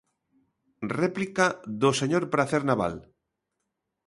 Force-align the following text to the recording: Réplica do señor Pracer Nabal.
Réplica 1.01 1.45
do 1.81 1.89
señor 1.99 2.23
Pracer 2.33 2.61
Nabal. 2.69 2.95